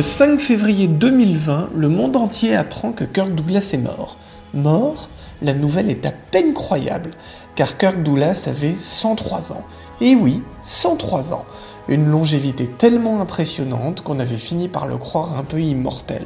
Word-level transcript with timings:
Le 0.00 0.04
5 0.04 0.40
février 0.40 0.88
2020, 0.88 1.72
le 1.74 1.90
monde 1.90 2.16
entier 2.16 2.56
apprend 2.56 2.90
que 2.92 3.04
Kirk 3.04 3.34
Douglas 3.34 3.72
est 3.74 3.82
mort. 3.82 4.16
Mort 4.54 5.10
La 5.42 5.52
nouvelle 5.52 5.90
est 5.90 6.06
à 6.06 6.10
peine 6.10 6.54
croyable, 6.54 7.10
car 7.54 7.76
Kirk 7.76 8.02
Douglas 8.02 8.46
avait 8.46 8.74
103 8.74 9.52
ans. 9.52 9.62
Et 10.00 10.14
oui, 10.14 10.42
103 10.62 11.34
ans. 11.34 11.44
Une 11.86 12.06
longévité 12.06 12.66
tellement 12.66 13.20
impressionnante 13.20 14.00
qu'on 14.00 14.20
avait 14.20 14.38
fini 14.38 14.68
par 14.68 14.86
le 14.86 14.96
croire 14.96 15.36
un 15.36 15.44
peu 15.44 15.60
immortel. 15.60 16.24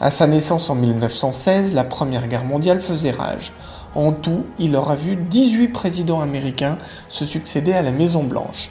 À 0.00 0.10
sa 0.10 0.26
naissance 0.26 0.68
en 0.68 0.74
1916, 0.74 1.74
la 1.74 1.84
Première 1.84 2.26
Guerre 2.26 2.44
mondiale 2.44 2.80
faisait 2.80 3.12
rage. 3.12 3.52
En 3.94 4.10
tout, 4.10 4.46
il 4.58 4.74
aura 4.74 4.96
vu 4.96 5.14
18 5.14 5.68
présidents 5.68 6.22
américains 6.22 6.76
se 7.08 7.24
succéder 7.24 7.72
à 7.72 7.82
la 7.82 7.92
Maison 7.92 8.24
Blanche. 8.24 8.68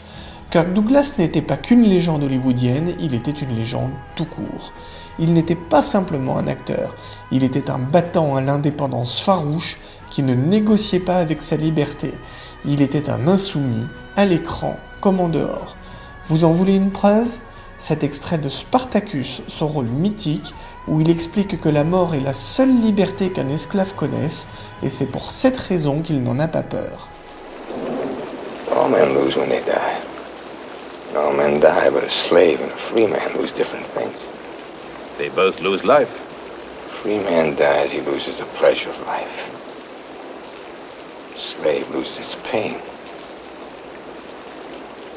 Kirk 0.51 0.73
Douglas 0.73 1.13
n'était 1.19 1.43
pas 1.43 1.57
qu'une 1.57 1.83
légende 1.83 2.23
hollywoodienne, 2.23 2.95
il 2.99 3.13
était 3.13 3.29
une 3.29 3.55
légende 3.55 3.91
tout 4.15 4.25
court. 4.25 4.73
Il 5.19 5.33
n'était 5.33 5.53
pas 5.53 5.83
simplement 5.83 6.39
un 6.39 6.47
acteur, 6.47 6.95
il 7.31 7.43
était 7.43 7.69
un 7.69 7.77
battant 7.77 8.35
à 8.35 8.41
l'indépendance 8.41 9.21
farouche 9.21 9.77
qui 10.09 10.23
ne 10.23 10.33
négociait 10.33 11.01
pas 11.01 11.17
avec 11.17 11.43
sa 11.43 11.55
liberté. 11.55 12.15
Il 12.65 12.81
était 12.81 13.11
un 13.11 13.27
insoumis, 13.27 13.85
à 14.15 14.25
l'écran 14.25 14.75
comme 15.01 15.19
en 15.19 15.29
dehors. 15.29 15.75
Vous 16.25 16.45
en 16.45 16.51
voulez 16.51 16.73
une 16.73 16.91
preuve? 16.91 17.29
Cet 17.77 18.03
extrait 18.03 18.39
de 18.39 18.49
Spartacus, 18.49 19.43
son 19.47 19.67
rôle 19.67 19.85
mythique, 19.85 20.55
où 20.87 20.99
il 20.99 21.11
explique 21.11 21.61
que 21.61 21.69
la 21.69 21.83
mort 21.83 22.15
est 22.15 22.21
la 22.21 22.33
seule 22.33 22.75
liberté 22.81 23.29
qu'un 23.29 23.49
esclave 23.49 23.93
connaisse, 23.93 24.47
et 24.81 24.89
c'est 24.89 25.11
pour 25.11 25.29
cette 25.29 25.57
raison 25.57 26.01
qu'il 26.01 26.23
n'en 26.23 26.39
a 26.39 26.47
pas 26.47 26.63
peur. 26.63 27.07
All 31.15 31.33
men 31.33 31.59
die, 31.61 31.89
but 31.89 32.03
a 32.05 32.09
slave 32.09 32.61
and 32.61 32.71
a 32.71 32.77
free 32.77 33.07
man 33.07 33.35
lose 33.37 33.53
different 33.53 33.87
things. 33.87 34.29
They 35.17 35.29
both 35.29 35.61
lose 35.61 35.85
life. 35.85 36.23
A 36.85 36.89
Free 36.89 37.19
man 37.19 37.55
dies, 37.55 37.91
he 37.91 38.01
loses 38.01 38.37
the 38.37 38.47
pleasure 38.47 38.89
of 38.91 38.99
life. 39.01 39.51
A 41.33 41.37
Slave 41.37 41.89
loses 41.89 42.19
its 42.19 42.35
pain. 42.35 42.83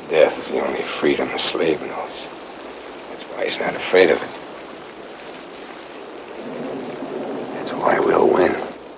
Death 0.07 0.39
is 0.39 0.49
the 0.49 0.61
only 0.61 0.84
freedom 0.84 1.31
a 1.31 1.39
slave 1.39 1.83
knows. 1.83 2.29
That's 3.11 3.31
why 3.31 3.45
he's 3.45 3.61
not 3.61 3.77
afraid 3.77 4.11
of 4.11 4.23
it. 4.23 4.42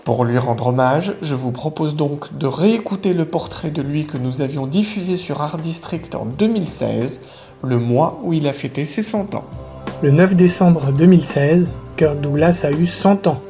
Pour 0.04 0.26
lui 0.26 0.36
rendre 0.36 0.66
hommage, 0.66 1.14
je 1.22 1.34
vous 1.34 1.50
propose 1.50 1.96
donc 1.96 2.36
de 2.36 2.46
réécouter 2.46 3.14
le 3.14 3.24
portrait 3.24 3.70
de 3.70 3.80
lui 3.80 4.04
que 4.04 4.18
nous 4.18 4.42
avions 4.42 4.66
diffusé 4.66 5.16
sur 5.16 5.40
Art 5.40 5.56
District 5.56 6.14
en 6.14 6.26
2016, 6.26 7.22
le 7.62 7.78
mois 7.78 8.20
où 8.22 8.34
il 8.34 8.46
a 8.46 8.52
fêté 8.52 8.84
ses 8.84 9.00
100 9.00 9.34
ans. 9.34 9.46
Le 10.02 10.10
9 10.10 10.36
décembre 10.36 10.92
2016, 10.92 11.70
Kirk 11.96 12.20
Douglas 12.20 12.64
a 12.64 12.72
eu 12.72 12.84
100 12.84 13.28
ans. 13.28 13.40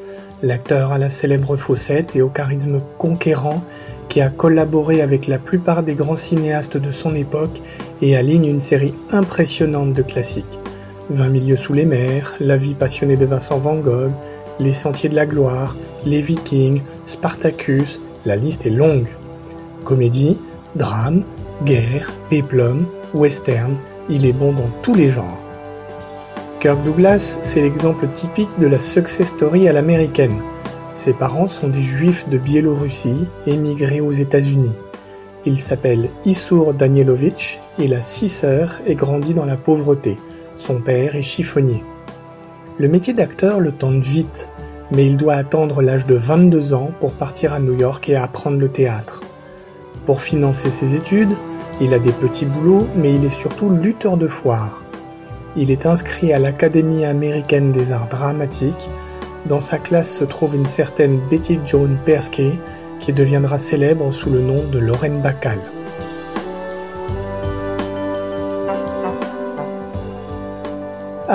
L'acteur 0.45 0.93
à 0.93 0.99
la 0.99 1.11
célèbre 1.11 1.56
fossette 1.56 2.15
et 2.15 2.23
au 2.23 2.29
charisme 2.29 2.79
conquérant 2.99 3.61
qui 4.09 4.21
a 4.21 4.29
collaboré 4.29 5.03
avec 5.03 5.27
la 5.27 5.39
plupart 5.39 5.83
des 5.83 5.97
grands 5.97 6.17
cinéastes 6.17 6.77
de 6.77 6.93
son 6.93 7.17
époque 7.17 7.62
et 8.00 8.17
aligne 8.17 8.47
une 8.47 8.61
série 8.61 8.95
impressionnante 9.11 9.93
de 9.93 10.03
classiques. 10.03 10.61
20 11.11 11.31
milieux 11.31 11.56
sous 11.56 11.73
les 11.73 11.84
mers, 11.84 12.33
La 12.39 12.56
vie 12.56 12.75
passionnée 12.75 13.17
de 13.17 13.27
Vincent 13.27 13.59
Van 13.59 13.75
Gogh, 13.75 14.12
Les 14.61 14.73
sentiers 14.73 15.09
de 15.09 15.17
la 15.17 15.27
gloire, 15.27 15.75
Les 16.07 16.21
Vikings, 16.21 16.83
Spartacus, 17.05 18.01
la 18.25 18.37
liste 18.37 18.67
est 18.67 18.71
longue. 18.71 19.09
Comédie, 19.85 20.39
drame, 20.77 21.25
guerre, 21.65 22.13
péplum, 22.31 22.87
western, 23.15 23.77
il 24.09 24.27
est 24.27 24.33
bon 24.33 24.53
dans 24.53 24.71
tous 24.83 24.95
les 24.95 25.11
genres. 25.11 25.41
Kirk 26.61 26.83
Douglas, 26.85 27.37
c'est 27.41 27.63
l'exemple 27.63 28.07
typique 28.15 28.59
de 28.59 28.67
la 28.67 28.79
success 28.79 29.29
story 29.29 29.69
à 29.69 29.73
l'américaine. 29.73 30.37
Ses 30.93 31.13
parents 31.13 31.49
sont 31.49 31.69
des 31.69 31.83
juifs 31.83 32.29
de 32.29 32.39
Biélorussie 32.39 33.29
émigrés 33.47 34.01
aux 34.01 34.13
États-Unis. 34.13 34.77
Il 35.45 35.59
s'appelle 35.59 36.11
Issour 36.25 36.73
Danielovitch, 36.73 37.61
il 37.79 37.93
a 37.93 38.03
six 38.03 38.29
sœurs 38.29 38.77
et 38.87 38.95
grandit 38.95 39.35
dans 39.35 39.45
la 39.45 39.57
pauvreté. 39.57 40.17
Son 40.57 40.81
père 40.81 41.17
est 41.17 41.23
chiffonnier. 41.23 41.83
Le 42.77 42.89
métier 42.89 43.12
d'acteur 43.12 43.61
le 43.61 43.71
tente 43.71 44.03
vite, 44.03 44.49
mais 44.91 45.07
il 45.07 45.17
doit 45.17 45.35
attendre 45.35 45.81
l'âge 45.81 46.07
de 46.07 46.17
22 46.17 46.75
ans 46.75 46.91
pour 46.99 47.12
partir 47.12 47.53
à 47.53 47.61
New 47.61 47.79
York 47.79 48.09
et 48.09 48.17
apprendre 48.17 48.59
le 48.59 48.69
théâtre. 48.69 49.21
Pour 50.07 50.21
financer 50.21 50.73
ses 50.73 50.97
études, 50.97 51.37
il 51.81 51.95
a 51.95 52.01
des 52.01 52.11
petits 52.11 52.47
boulots, 52.47 52.89
mais 52.97 53.15
il 53.15 53.25
est 53.25 53.31
surtout 53.31 53.71
lutteur 53.71 54.17
de 54.17 54.27
foire. 54.27 54.83
Il 55.57 55.71
est 55.71 55.87
inscrit 55.87 56.33
à 56.33 56.41
l'Académie 56.41 57.05
américaine 57.05 57.71
des 57.71 57.93
arts 57.93 58.09
dramatiques. 58.09 58.91
Dans 59.47 59.61
sa 59.61 59.79
classe 59.79 60.12
se 60.12 60.25
trouve 60.25 60.56
une 60.56 60.67
certaine 60.67 61.21
Betty 61.31 61.61
Joan 61.65 61.97
Persky 62.05 62.59
qui 62.99 63.12
deviendra 63.12 63.56
célèbre 63.56 64.12
sous 64.12 64.31
le 64.31 64.41
nom 64.41 64.65
de 64.73 64.81
Lorraine 64.81 65.23
Bacall. 65.23 65.61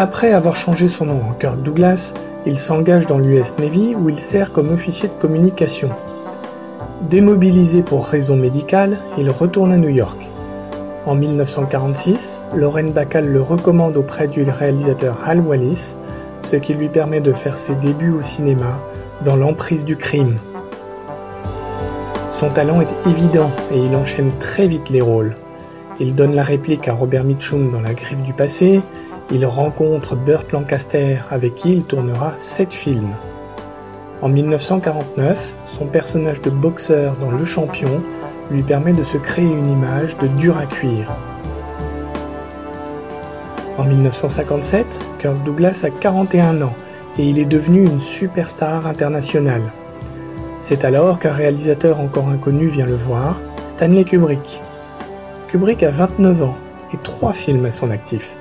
Après 0.01 0.31
avoir 0.31 0.55
changé 0.55 0.87
son 0.87 1.07
nom 1.07 1.19
en 1.29 1.33
Kirk 1.33 1.61
Douglas, 1.61 2.13
il 2.45 2.57
s'engage 2.57 3.05
dans 3.05 3.17
l'US 3.17 3.57
Navy 3.59 3.95
où 3.95 4.07
il 4.07 4.17
sert 4.17 4.53
comme 4.53 4.71
officier 4.71 5.09
de 5.09 5.13
communication. 5.15 5.89
Démobilisé 7.09 7.83
pour 7.83 8.05
raisons 8.05 8.37
médicales, 8.37 8.97
il 9.17 9.29
retourne 9.29 9.73
à 9.73 9.77
New 9.77 9.89
York. 9.89 10.29
En 11.05 11.15
1946, 11.15 12.41
Lorraine 12.55 12.93
Bacall 12.93 13.27
le 13.27 13.41
recommande 13.41 13.97
auprès 13.97 14.29
du 14.29 14.43
réalisateur 14.43 15.19
Hal 15.25 15.41
Wallis, 15.41 15.97
ce 16.39 16.55
qui 16.55 16.73
lui 16.73 16.87
permet 16.87 17.19
de 17.19 17.33
faire 17.33 17.57
ses 17.57 17.75
débuts 17.75 18.13
au 18.13 18.21
cinéma 18.21 18.81
dans 19.25 19.35
l'emprise 19.35 19.83
du 19.83 19.97
crime. 19.97 20.37
Son 22.31 22.49
talent 22.51 22.79
est 22.79 23.09
évident 23.09 23.51
et 23.69 23.77
il 23.77 23.93
enchaîne 23.97 24.31
très 24.39 24.65
vite 24.65 24.89
les 24.89 25.01
rôles. 25.01 25.35
Il 25.99 26.15
donne 26.15 26.35
la 26.35 26.43
réplique 26.43 26.87
à 26.87 26.93
Robert 26.93 27.25
Mitchum 27.25 27.73
dans 27.73 27.81
La 27.81 27.93
Griffe 27.93 28.23
du 28.23 28.31
passé, 28.31 28.81
il 29.31 29.45
rencontre 29.45 30.15
Burt 30.15 30.51
Lancaster 30.51 31.19
avec 31.29 31.55
qui 31.55 31.73
il 31.73 31.83
tournera 31.83 32.33
sept 32.37 32.73
films. 32.73 33.13
En 34.21 34.29
1949, 34.29 35.55
son 35.65 35.85
personnage 35.85 36.41
de 36.41 36.49
boxeur 36.49 37.15
dans 37.17 37.31
Le 37.31 37.45
Champion 37.45 38.01
lui 38.49 38.63
permet 38.63 38.93
de 38.93 39.03
se 39.03 39.17
créer 39.17 39.45
une 39.45 39.69
image 39.69 40.17
de 40.17 40.27
dur 40.27 40.57
à 40.57 40.65
cuire. 40.65 41.11
En 43.77 43.85
1957, 43.85 45.05
Kirk 45.19 45.43
Douglas 45.43 45.83
a 45.85 45.89
41 45.89 46.61
ans 46.63 46.75
et 47.17 47.29
il 47.29 47.37
est 47.37 47.45
devenu 47.45 47.85
une 47.85 47.99
superstar 47.99 48.87
internationale. 48.87 49.71
C'est 50.59 50.83
alors 50.83 51.19
qu'un 51.19 51.31
réalisateur 51.31 51.99
encore 51.99 52.27
inconnu 52.27 52.67
vient 52.67 52.87
le 52.87 52.95
voir, 52.95 53.39
Stanley 53.65 54.03
Kubrick. 54.03 54.61
Kubrick 55.47 55.83
a 55.83 55.91
29 55.91 56.43
ans 56.43 56.57
et 56.93 56.97
trois 57.03 57.31
films 57.31 57.65
à 57.65 57.71
son 57.71 57.91
actif. 57.91 58.37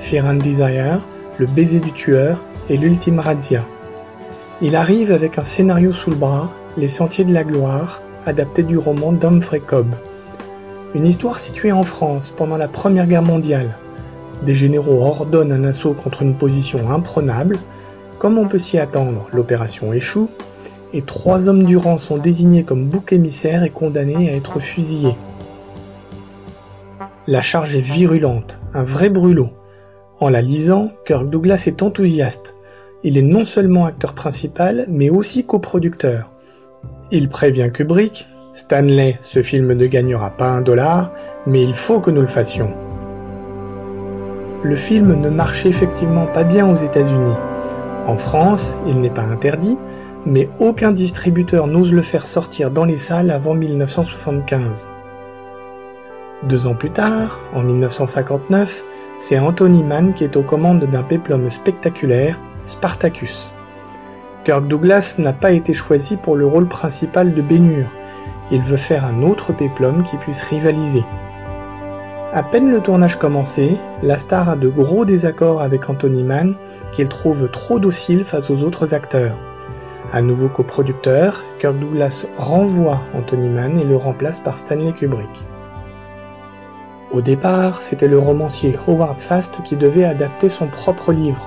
Fear 0.00 0.24
and 0.24 0.34
Desire, 0.34 1.00
Le 1.38 1.46
baiser 1.46 1.78
du 1.78 1.92
tueur 1.92 2.40
et 2.68 2.76
L'ultime 2.76 3.20
razzia. 3.20 3.66
Il 4.60 4.74
arrive 4.74 5.12
avec 5.12 5.38
un 5.38 5.44
scénario 5.44 5.92
sous 5.92 6.10
le 6.10 6.16
bras, 6.16 6.50
Les 6.76 6.88
sentiers 6.88 7.24
de 7.24 7.32
la 7.32 7.44
gloire, 7.44 8.02
adapté 8.24 8.62
du 8.62 8.76
roman 8.76 9.12
d'Humphrey 9.12 9.60
Cobb. 9.60 9.94
Une 10.94 11.06
histoire 11.06 11.38
située 11.38 11.70
en 11.70 11.84
France 11.84 12.32
pendant 12.36 12.56
la 12.56 12.66
Première 12.66 13.06
Guerre 13.06 13.22
mondiale. 13.22 13.78
Des 14.44 14.54
généraux 14.54 15.02
ordonnent 15.02 15.52
un 15.52 15.64
assaut 15.64 15.92
contre 15.92 16.22
une 16.22 16.34
position 16.34 16.90
imprenable. 16.90 17.58
Comme 18.18 18.38
on 18.38 18.48
peut 18.48 18.58
s'y 18.58 18.78
attendre, 18.78 19.28
l'opération 19.32 19.92
échoue 19.92 20.28
et 20.92 21.02
trois 21.02 21.48
hommes 21.48 21.64
du 21.64 21.76
rang 21.76 21.98
sont 21.98 22.18
désignés 22.18 22.64
comme 22.64 22.86
bouc 22.86 23.12
émissaires 23.12 23.62
et 23.62 23.70
condamnés 23.70 24.30
à 24.30 24.34
être 24.34 24.58
fusillés. 24.58 25.14
La 27.28 27.42
charge 27.42 27.76
est 27.76 27.80
virulente, 27.80 28.58
un 28.74 28.82
vrai 28.82 29.08
brûlot. 29.08 29.50
En 30.20 30.28
la 30.28 30.42
lisant, 30.42 30.90
Kirk 31.06 31.30
Douglas 31.30 31.64
est 31.66 31.82
enthousiaste. 31.82 32.54
Il 33.04 33.16
est 33.16 33.22
non 33.22 33.46
seulement 33.46 33.86
acteur 33.86 34.12
principal, 34.12 34.84
mais 34.90 35.08
aussi 35.08 35.46
coproducteur. 35.46 36.30
Il 37.10 37.30
prévient 37.30 37.70
Kubrick, 37.72 38.28
Stanley, 38.52 39.18
ce 39.22 39.40
film 39.40 39.72
ne 39.72 39.86
gagnera 39.86 40.30
pas 40.32 40.50
un 40.50 40.60
dollar, 40.60 41.10
mais 41.46 41.62
il 41.62 41.72
faut 41.72 42.00
que 42.00 42.10
nous 42.10 42.20
le 42.20 42.26
fassions. 42.26 42.76
Le 44.62 44.76
film 44.76 45.18
ne 45.18 45.30
marche 45.30 45.64
effectivement 45.64 46.26
pas 46.26 46.44
bien 46.44 46.70
aux 46.70 46.76
États-Unis. 46.76 47.36
En 48.04 48.18
France, 48.18 48.76
il 48.86 49.00
n'est 49.00 49.08
pas 49.08 49.22
interdit, 49.22 49.78
mais 50.26 50.50
aucun 50.58 50.92
distributeur 50.92 51.66
n'ose 51.66 51.94
le 51.94 52.02
faire 52.02 52.26
sortir 52.26 52.70
dans 52.70 52.84
les 52.84 52.98
salles 52.98 53.30
avant 53.30 53.54
1975. 53.54 54.86
Deux 56.42 56.66
ans 56.66 56.74
plus 56.74 56.90
tard, 56.90 57.38
en 57.54 57.62
1959, 57.62 58.84
c'est 59.20 59.38
Anthony 59.38 59.84
Mann 59.84 60.14
qui 60.14 60.24
est 60.24 60.36
aux 60.36 60.42
commandes 60.42 60.86
d'un 60.86 61.02
péplum 61.02 61.50
spectaculaire, 61.50 62.40
Spartacus. 62.64 63.54
Kirk 64.44 64.66
Douglas 64.66 65.16
n'a 65.18 65.34
pas 65.34 65.52
été 65.52 65.74
choisi 65.74 66.16
pour 66.16 66.36
le 66.36 66.46
rôle 66.46 66.66
principal 66.66 67.34
de 67.34 67.42
Bénur. 67.42 67.86
Il 68.50 68.62
veut 68.62 68.78
faire 68.78 69.04
un 69.04 69.22
autre 69.22 69.52
péplum 69.52 70.02
qui 70.04 70.16
puisse 70.16 70.40
rivaliser. 70.42 71.04
À 72.32 72.42
peine 72.42 72.70
le 72.70 72.80
tournage 72.80 73.18
commencé, 73.18 73.76
la 74.02 74.16
star 74.16 74.48
a 74.48 74.56
de 74.56 74.68
gros 74.68 75.04
désaccords 75.04 75.60
avec 75.60 75.90
Anthony 75.90 76.24
Mann 76.24 76.54
qu'il 76.92 77.08
trouve 77.08 77.50
trop 77.50 77.78
docile 77.78 78.24
face 78.24 78.48
aux 78.48 78.62
autres 78.62 78.94
acteurs. 78.94 79.36
À 80.12 80.22
nouveau 80.22 80.48
coproducteur, 80.48 81.44
Kirk 81.58 81.78
Douglas 81.78 82.24
renvoie 82.38 83.02
Anthony 83.14 83.50
Mann 83.50 83.78
et 83.78 83.84
le 83.84 83.96
remplace 83.96 84.40
par 84.40 84.56
Stanley 84.56 84.92
Kubrick. 84.92 85.44
Au 87.12 87.20
départ, 87.20 87.82
c'était 87.82 88.08
le 88.08 88.18
romancier 88.18 88.78
Howard 88.86 89.20
Fast 89.20 89.62
qui 89.64 89.76
devait 89.76 90.04
adapter 90.04 90.48
son 90.48 90.68
propre 90.68 91.12
livre, 91.12 91.44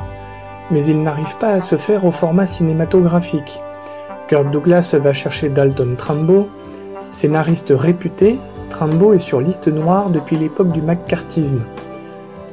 mais 0.71 0.83
il 0.85 1.01
n'arrive 1.01 1.37
pas 1.37 1.53
à 1.53 1.61
se 1.61 1.77
faire 1.77 2.05
au 2.05 2.11
format 2.11 2.45
cinématographique. 2.45 3.61
Kirk 4.27 4.51
Douglas 4.51 4.95
va 5.01 5.13
chercher 5.13 5.49
Dalton 5.49 5.95
Trumbo, 5.95 6.49
scénariste 7.09 7.73
réputé 7.75 8.37
Trimbo 8.73 9.13
est 9.13 9.19
sur 9.19 9.39
liste 9.39 9.67
noire 9.67 10.09
depuis 10.09 10.35
l'époque 10.35 10.69
du 10.69 10.81
McCarthyisme. 10.81 11.61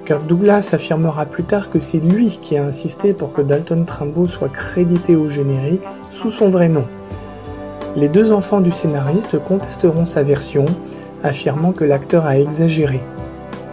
Kirk 0.05 0.27
Douglas 0.27 0.71
affirmera 0.75 1.25
plus 1.25 1.45
tard 1.45 1.71
que 1.71 1.81
c'est 1.81 1.99
lui 1.99 2.39
qui 2.43 2.59
a 2.59 2.65
insisté 2.65 3.15
pour 3.15 3.33
que 3.33 3.41
Dalton 3.41 3.87
Trimbo 3.87 4.29
soit 4.29 4.51
crédité 4.51 5.17
au 5.17 5.31
générique 5.31 5.83
sous 6.12 6.31
son 6.31 6.51
vrai 6.51 6.69
nom. 6.69 6.85
Les 7.97 8.11
deux 8.11 8.33
enfants 8.33 8.61
du 8.61 8.71
scénariste 8.71 9.43
contesteront 9.43 10.05
sa 10.05 10.23
version, 10.23 10.67
affirmant 11.22 11.72
que 11.72 11.84
l'acteur 11.84 12.26
a 12.26 12.38
exagéré. 12.38 13.00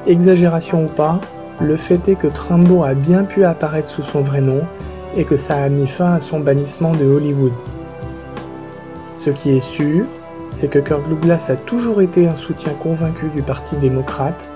Exagération 0.05 0.85
ou 0.85 0.89
pas, 0.89 1.19
le 1.59 1.75
fait 1.75 2.07
est 2.07 2.15
que 2.15 2.27
Trimbo 2.27 2.83
a 2.83 2.93
bien 2.93 3.23
pu 3.23 3.43
apparaître 3.43 3.89
sous 3.89 4.03
son 4.03 4.21
vrai 4.21 4.41
nom 4.41 4.61
et 5.15 5.23
que 5.23 5.37
ça 5.37 5.55
a 5.55 5.69
mis 5.69 5.87
fin 5.87 6.13
à 6.13 6.19
son 6.19 6.39
bannissement 6.39 6.91
de 6.91 7.05
Hollywood. 7.05 7.53
Ce 9.15 9.29
qui 9.29 9.57
est 9.57 9.61
sûr, 9.61 10.05
c'est 10.51 10.69
que 10.69 10.79
Kirk 10.79 11.09
Douglas 11.09 11.47
a 11.49 11.55
toujours 11.55 12.01
été 12.01 12.27
un 12.27 12.35
soutien 12.35 12.73
convaincu 12.73 13.29
du 13.35 13.41
Parti 13.41 13.75
démocrate. 13.77 14.49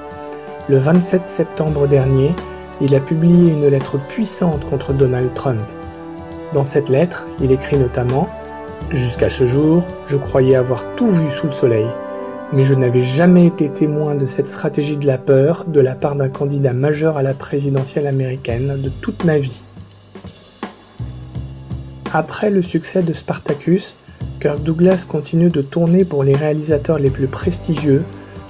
Le 0.69 0.77
27 0.77 1.27
septembre 1.27 1.87
dernier, 1.87 2.35
il 2.79 2.95
a 2.95 2.99
publié 2.99 3.51
une 3.51 3.67
lettre 3.67 3.97
puissante 4.07 4.63
contre 4.69 4.93
Donald 4.93 5.33
Trump. 5.33 5.61
Dans 6.53 6.63
cette 6.63 6.89
lettre, 6.89 7.25
il 7.39 7.51
écrit 7.51 7.77
notamment 7.77 8.29
Jusqu'à 8.91 9.29
ce 9.29 9.47
jour, 9.47 9.83
je 10.07 10.17
croyais 10.17 10.55
avoir 10.55 10.83
tout 10.95 11.07
vu 11.07 11.31
sous 11.31 11.47
le 11.47 11.53
soleil, 11.53 11.87
mais 12.53 12.65
je 12.65 12.73
n'avais 12.73 13.01
jamais 13.01 13.45
été 13.47 13.69
témoin 13.69 14.15
de 14.15 14.25
cette 14.25 14.47
stratégie 14.47 14.97
de 14.97 15.07
la 15.07 15.17
peur 15.17 15.65
de 15.67 15.79
la 15.79 15.95
part 15.95 16.15
d'un 16.15 16.29
candidat 16.29 16.73
majeur 16.73 17.17
à 17.17 17.23
la 17.23 17.33
présidentielle 17.33 18.07
américaine 18.07 18.81
de 18.81 18.89
toute 18.89 19.23
ma 19.23 19.37
vie. 19.37 19.61
Après 22.13 22.49
le 22.49 22.61
succès 22.61 23.03
de 23.03 23.13
Spartacus, 23.13 23.95
Kirk 24.41 24.61
Douglas 24.63 25.05
continue 25.07 25.49
de 25.49 25.61
tourner 25.61 26.03
pour 26.03 26.23
les 26.23 26.35
réalisateurs 26.35 26.99
les 26.99 27.09
plus 27.09 27.27
prestigieux 27.27 28.03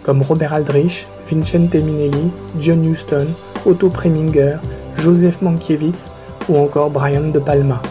comme 0.04 0.24
Robert 0.24 0.54
Aldrich, 0.54 1.06
Vincente 1.30 1.76
Minelli, 1.76 2.32
John 2.60 2.84
Huston, 2.84 3.28
Otto 3.66 3.90
Preminger, 3.90 4.56
Joseph 4.98 5.42
Mankiewicz 5.42 6.12
ou 6.50 6.58
encore 6.58 6.90
Brian 6.90 7.30
De 7.30 7.40
Palma. 7.40 7.82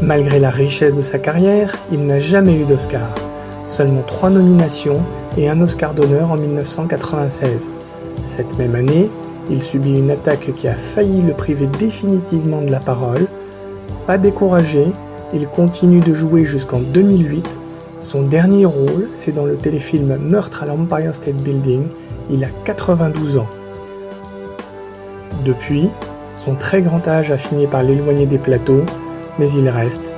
Malgré 0.00 0.40
la 0.40 0.50
richesse 0.50 0.94
de 0.94 1.02
sa 1.02 1.20
carrière, 1.20 1.78
il 1.92 2.06
n'a 2.06 2.18
jamais 2.18 2.54
eu 2.54 2.64
d'Oscar. 2.64 3.14
Seulement 3.72 4.02
trois 4.02 4.28
nominations 4.28 5.00
et 5.38 5.48
un 5.48 5.62
Oscar 5.62 5.94
d'honneur 5.94 6.30
en 6.30 6.36
1996. 6.36 7.72
Cette 8.22 8.58
même 8.58 8.74
année, 8.74 9.10
il 9.48 9.62
subit 9.62 9.94
une 9.94 10.10
attaque 10.10 10.52
qui 10.56 10.68
a 10.68 10.74
failli 10.74 11.22
le 11.22 11.32
priver 11.32 11.66
définitivement 11.78 12.60
de 12.60 12.70
la 12.70 12.80
parole. 12.80 13.26
Pas 14.06 14.18
découragé, 14.18 14.88
il 15.32 15.48
continue 15.48 16.00
de 16.00 16.12
jouer 16.12 16.44
jusqu'en 16.44 16.80
2008. 16.80 17.60
Son 18.00 18.24
dernier 18.24 18.66
rôle, 18.66 19.08
c'est 19.14 19.32
dans 19.32 19.46
le 19.46 19.56
téléfilm 19.56 20.18
Meurtre 20.18 20.64
à 20.64 20.66
l'Empire 20.66 21.14
State 21.14 21.40
Building. 21.42 21.84
Il 22.30 22.44
a 22.44 22.50
92 22.64 23.38
ans. 23.38 23.48
Depuis, 25.46 25.88
son 26.30 26.56
très 26.56 26.82
grand 26.82 27.08
âge 27.08 27.30
a 27.30 27.38
fini 27.38 27.66
par 27.66 27.84
l'éloigner 27.84 28.26
des 28.26 28.36
plateaux, 28.36 28.84
mais 29.38 29.50
il 29.52 29.66
reste 29.70 30.14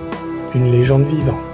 une 0.56 0.72
légende 0.72 1.04
vivante. 1.04 1.53